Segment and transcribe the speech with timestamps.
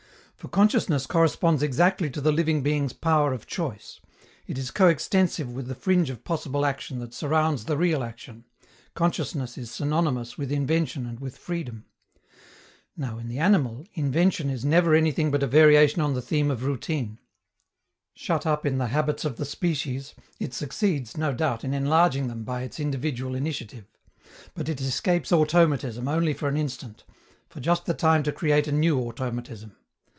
[0.43, 3.99] For consciousness corresponds exactly to the living being's power of choice;
[4.47, 8.45] it is coextensive with the fringe of possible action that surrounds the real action:
[8.95, 11.85] consciousness is synonymous with invention and with freedom.
[12.97, 16.63] Now, in the animal, invention is never anything but a variation on the theme of
[16.63, 17.19] routine.
[18.15, 22.43] Shut up in the habits of the species, it succeeds, no doubt, in enlarging them
[22.43, 23.85] by its individual initiative;
[24.55, 27.03] but it escapes automatism only for an instant,
[27.47, 29.73] for just the time to create a new automatism.